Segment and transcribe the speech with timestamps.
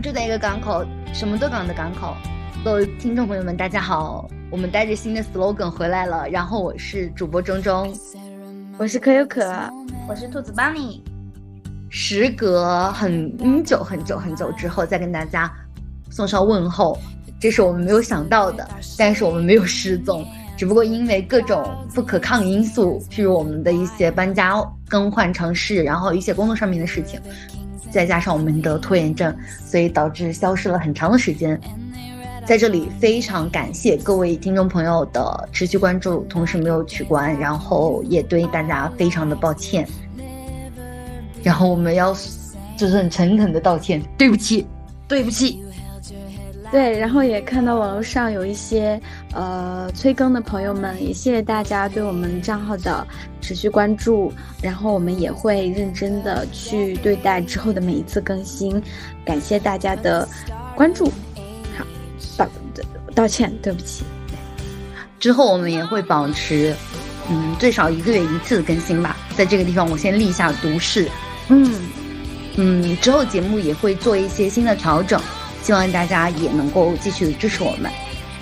[0.00, 0.82] 们住在一个港口，
[1.12, 2.16] 什么都港的港口。
[2.64, 6.26] 各位听众朋友们，大家好，我们带着新的 slogan 回来了。
[6.30, 7.94] 然后我是主播中中，
[8.78, 9.44] 我是可有可，
[10.08, 11.02] 我是兔子 Bunny。
[11.90, 15.52] 时隔很久很久很久之后，再跟大家
[16.08, 16.98] 送上问候，
[17.38, 18.66] 这是我们没有想到的。
[18.96, 20.26] 但是我们没有失踪，
[20.56, 21.62] 只不过因为各种
[21.94, 27.20] 不可抗因素，譬如我们的一些搬家、更换城市，然后一些工作上面的事情，
[27.90, 31.60] 再加上我们的拖延症，所以导致消失了很长的时间。
[32.46, 39.86] 在这里非常感谢各位听众朋友的持续关注，同时没有取关，然后也对大家非常的抱歉。
[41.42, 42.12] 然后我们要
[42.76, 44.66] 就是很诚恳的道歉，对不起，
[45.06, 45.62] 对不起。
[46.70, 49.00] 对，然后也看到网络上有一些
[49.32, 53.04] 呃催更的朋友们，也谢谢大家对我们账号的
[53.40, 58.80] 持续关注，然后我们也会认真的去对待之后的每一次更新，
[59.24, 60.28] 感谢大家的
[60.76, 61.10] 关注。
[61.76, 61.84] 好
[62.36, 62.48] 道
[63.14, 64.04] 道歉，对不起。
[65.18, 66.72] 之后我们也会保持，
[67.28, 69.16] 嗯，最少一个月一次的更新吧。
[69.36, 71.10] 在这个地方，我先立下毒誓。
[71.48, 71.74] 嗯
[72.56, 75.20] 嗯，之后节目也会做一些新的调整，
[75.62, 77.90] 希望大家也能够继续支持我们。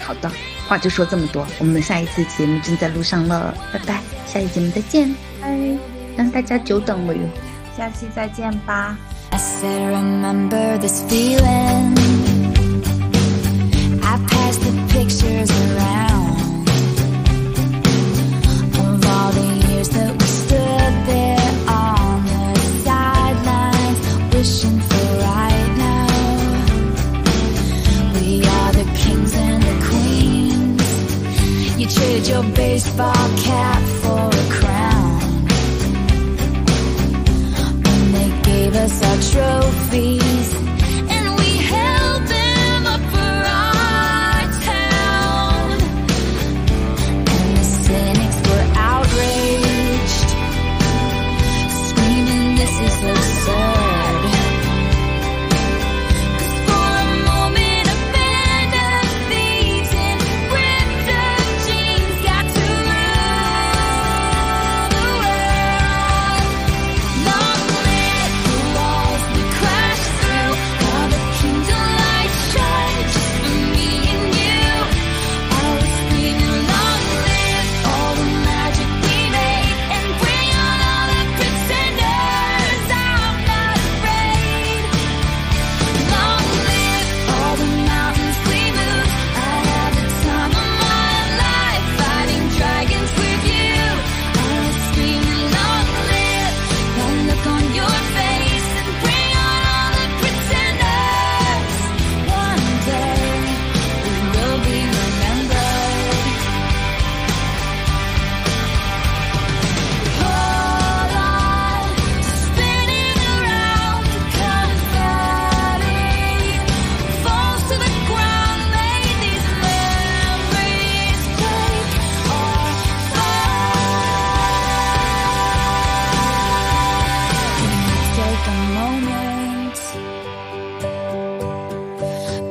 [0.00, 0.30] 好的，
[0.66, 5.56] 话就说这么多，我们下一次节目正在路上了，拜拜，下一节目再见，拜，
[6.16, 7.20] 让大家久等了哟，
[7.76, 8.96] 下期再见吧。
[9.30, 9.98] pictures
[31.90, 35.20] trade your baseball cap for a crown.
[37.84, 40.77] When they gave us our trophies.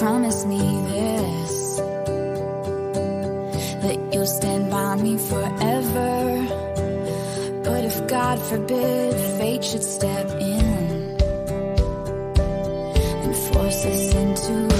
[0.00, 1.76] promise me this
[3.84, 6.12] that you'll stand by me forever.
[7.62, 10.64] But if God forbid fate should step in
[13.24, 14.79] and force us into